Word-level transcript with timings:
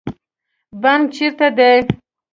بانک 0.81 1.07
چیرته 1.15 1.47
دی؟ 1.57 1.75